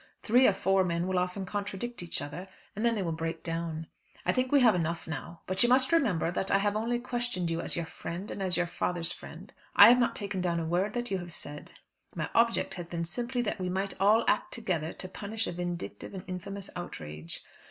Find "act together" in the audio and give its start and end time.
14.27-14.91